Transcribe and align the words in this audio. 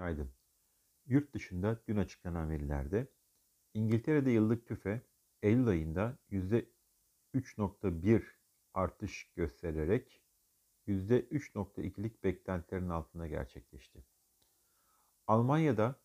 Günaydın. 0.00 0.30
Yurt 1.06 1.34
dışında 1.34 1.82
dün 1.88 1.96
açıklanan 1.96 2.50
verilerde 2.50 3.08
İngiltere'de 3.74 4.30
yıllık 4.30 4.66
tüfe 4.66 5.02
Eylül 5.42 5.68
ayında 5.68 6.18
%3.1 6.30 8.22
artış 8.74 9.32
göstererek 9.36 10.22
%3.2'lik 10.86 12.24
beklentilerin 12.24 12.88
altında 12.88 13.26
gerçekleşti. 13.26 14.04
Almanya'da 15.26 16.00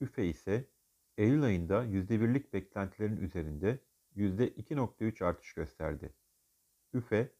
üfe 0.00 0.26
ise 0.26 0.70
Eylül 1.18 1.42
ayında 1.42 1.84
%1'lik 1.84 2.52
beklentilerin 2.52 3.16
üzerinde 3.16 3.78
%2.3 4.16 5.24
artış 5.24 5.54
gösterdi. 5.54 6.14
Üfe 6.92 7.32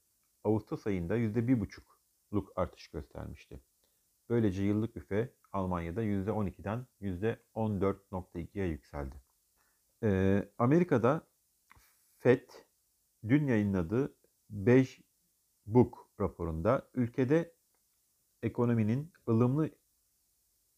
Ağustos 0.44 0.86
ayında 0.86 1.16
%1.5'luk 1.18 2.52
artış 2.56 2.88
göstermişti. 2.88 3.60
Böylece 4.28 4.62
yıllık 4.62 4.96
üfe 4.96 5.39
Almanya'da 5.52 6.02
%12'den 6.02 6.86
%14.2'ye 7.00 8.66
yükseldi. 8.66 9.16
Ee, 10.02 10.48
Amerika'da 10.58 11.28
FED 12.18 12.48
dün 13.28 13.46
yayınladığı 13.46 14.16
Beige 14.50 14.90
Book 15.66 16.10
raporunda 16.20 16.90
ülkede 16.94 17.54
ekonominin 18.42 19.12
ılımlı 19.28 19.70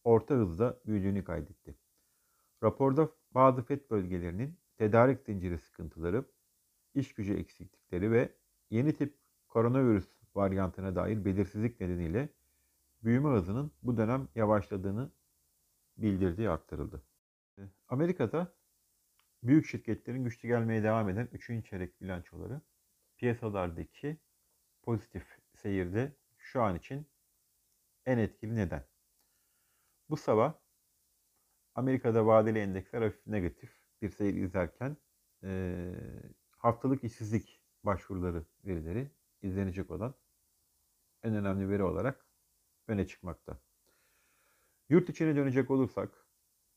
orta 0.03 0.35
hızda 0.35 0.79
büyüdüğünü 0.85 1.23
kaydetti. 1.23 1.77
Raporda 2.63 3.09
bazı 3.31 3.63
FED 3.63 3.89
bölgelerinin 3.89 4.59
tedarik 4.77 5.21
zinciri 5.21 5.57
sıkıntıları, 5.57 6.25
iş 6.93 7.13
gücü 7.13 7.33
eksiklikleri 7.33 8.11
ve 8.11 8.35
yeni 8.69 8.93
tip 8.93 9.17
koronavirüs 9.47 10.07
varyantına 10.35 10.95
dair 10.95 11.25
belirsizlik 11.25 11.79
nedeniyle 11.79 12.29
büyüme 13.03 13.29
hızının 13.29 13.71
bu 13.83 13.97
dönem 13.97 14.27
yavaşladığını 14.35 15.11
bildirdiği 15.97 16.49
aktarıldı. 16.49 17.03
Amerika'da 17.87 18.55
büyük 19.43 19.65
şirketlerin 19.65 20.23
güçlü 20.23 20.47
gelmeye 20.47 20.83
devam 20.83 21.09
eden 21.09 21.29
3. 21.31 21.45
çeyrek 21.65 22.01
bilançoları 22.01 22.61
piyasalardaki 23.17 24.17
pozitif 24.81 25.39
seyirde 25.55 26.15
şu 26.37 26.61
an 26.61 26.75
için 26.75 27.07
en 28.05 28.17
etkili 28.17 28.55
neden. 28.55 28.85
Bu 30.09 30.17
sabah 30.17 30.53
Amerika'da 31.75 32.25
vadeli 32.25 32.59
endeksler 32.59 33.01
hafif 33.01 33.27
negatif 33.27 33.77
bir 34.01 34.09
seyir 34.09 34.33
izlerken 34.33 34.97
e, 35.43 35.75
haftalık 36.57 37.03
işsizlik 37.03 37.61
başvuruları 37.83 38.45
verileri 38.65 39.11
izlenecek 39.41 39.91
olan 39.91 40.15
en 41.23 41.35
önemli 41.35 41.69
veri 41.69 41.83
olarak 41.83 42.25
öne 42.87 43.07
çıkmakta. 43.07 43.59
Yurt 44.89 45.09
içine 45.09 45.35
dönecek 45.35 45.71
olursak 45.71 46.27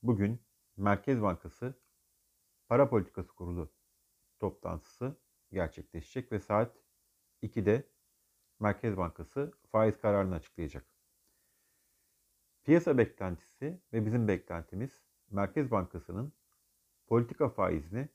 bugün 0.02 0.40
Merkez 0.76 1.22
Bankası 1.22 1.74
Para 2.68 2.88
Politikası 2.88 3.34
Kurulu 3.34 3.72
toplantısı 4.38 5.16
gerçekleşecek 5.52 6.32
ve 6.32 6.40
saat 6.40 6.76
2'de 7.42 7.88
Merkez 8.60 8.96
Bankası 8.96 9.52
faiz 9.72 9.98
kararını 10.00 10.34
açıklayacak. 10.34 10.86
Piyasa 12.64 12.98
beklentisi 12.98 13.80
ve 13.92 14.06
bizim 14.06 14.28
beklentimiz 14.28 15.02
Merkez 15.30 15.70
Bankası'nın 15.70 16.32
politika 17.06 17.48
faizini 17.48 18.08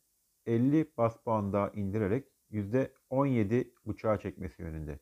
50 0.45 0.92
bas 0.97 1.17
puan 1.23 1.53
daha 1.53 1.69
indirerek 1.69 2.28
%17,5'a 2.52 4.19
çekmesi 4.19 4.62
yönünde. 4.62 5.00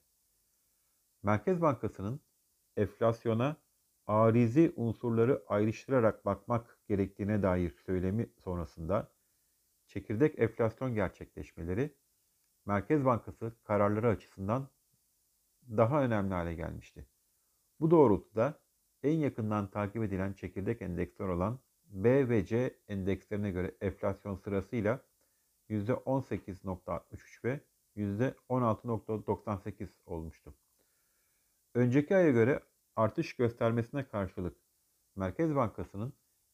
Merkez 1.24 1.62
Bankası'nın 1.62 2.22
enflasyona 2.80 3.56
arizi 4.08 4.74
unsurları 4.76 5.44
ayrıştırarak 5.48 6.26
bakmak 6.26 6.78
gerektiğine 6.88 7.44
dair 7.44 7.70
söylemi 7.86 8.30
sonrasında 8.44 9.12
çekirdek 9.88 10.40
enflasyon 10.40 10.96
gerçekleşmeleri 10.96 11.96
Merkez 12.66 13.06
Bankası 13.06 13.54
kararları 13.64 14.08
açısından 14.08 14.68
daha 15.78 16.04
önemli 16.04 16.34
hale 16.34 16.54
gelmişti. 16.54 17.08
Bu 17.80 17.92
doğrultuda 17.92 18.60
en 19.04 19.18
yakından 19.18 19.70
takip 19.70 20.04
edilen 20.04 20.34
çekirdek 20.34 20.82
endeksler 20.82 21.28
olan 21.28 21.60
B 21.86 22.30
ve 22.30 22.46
C 22.46 22.80
endekslerine 22.88 23.52
göre 23.52 23.76
enflasyon 23.82 24.36
sırasıyla 24.36 25.02
%18.63 25.70 27.44
ve 27.44 27.60
%16.98 27.98 29.88
olmuştu. 30.06 30.54
Önceki 31.74 32.16
aya 32.16 32.32
göre 32.32 32.60
artış 33.00 33.36
göstermesine 33.36 34.08
karşılık 34.08 34.58
Merkez 35.16 35.56
Bankası'nın 35.56 36.14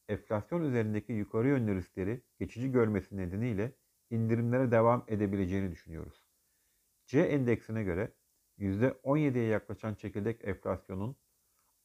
enflasyon 0.09 0.61
üzerindeki 0.61 1.13
yukarı 1.13 1.47
yönlü 1.47 1.75
riskleri 1.75 2.21
geçici 2.39 2.71
görmesi 2.71 3.17
nedeniyle 3.17 3.75
indirimlere 4.09 4.71
devam 4.71 5.05
edebileceğini 5.07 5.71
düşünüyoruz. 5.71 6.25
C 7.05 7.19
endeksine 7.19 7.83
göre 7.83 8.13
%17'ye 8.59 9.47
yaklaşan 9.47 9.93
çekirdek 9.93 10.47
enflasyonun 10.47 11.15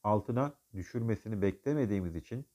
altına 0.03 0.55
düşürmesini 0.75 1.43
beklemediğimiz 1.43 2.17
için 2.17 2.47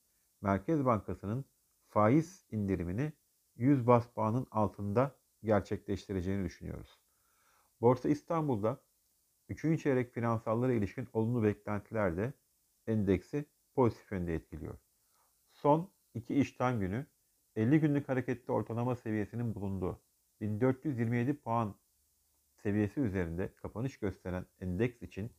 Merkez 0.41 0.85
Bankası'nın 0.85 1.45
faiz 1.87 2.45
indirimini 2.51 3.13
100 3.55 3.87
bas 3.87 4.07
puanın 4.07 4.47
altında 4.51 5.16
gerçekleştireceğini 5.43 6.45
düşünüyoruz. 6.45 6.99
Borsa 7.81 8.09
İstanbul'da 8.09 8.84
3. 9.50 9.83
çeyrek 9.83 10.13
finansallara 10.13 10.73
ilişkin 10.73 11.07
olumlu 11.13 11.44
beklentiler 11.44 12.17
de 12.17 12.33
endeksi 12.88 13.45
pozitif 13.73 14.11
yönde 14.11 14.35
etkiliyor. 14.35 14.78
Son 15.51 15.91
iki 16.13 16.35
işlem 16.35 16.79
günü 16.79 17.06
50 17.55 17.79
günlük 17.79 18.09
hareketli 18.09 18.51
ortalama 18.51 18.95
seviyesinin 18.95 19.55
bulunduğu 19.55 20.01
1427 20.41 21.39
puan 21.39 21.75
seviyesi 22.63 23.00
üzerinde 23.00 23.53
kapanış 23.55 24.00
gösteren 24.00 24.45
endeks 24.59 25.01
için 25.01 25.31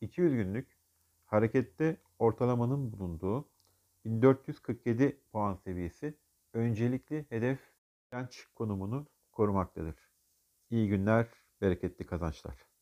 200 0.00 0.34
günlük 0.34 0.78
harekette 1.24 1.96
ortalamanın 2.18 2.92
bulunduğu 2.92 3.48
1447 4.04 5.20
puan 5.32 5.54
seviyesi 5.54 6.18
öncelikli 6.52 7.26
hedef 7.28 7.58
genç 8.12 8.46
konumunu 8.54 9.06
korumaktadır. 9.32 9.96
İyi 10.70 10.88
günler, 10.88 11.26
bereketli 11.60 12.06
kazançlar. 12.06 12.73